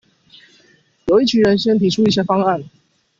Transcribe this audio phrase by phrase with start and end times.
[1.05, 2.63] 由一群人先提出一些方案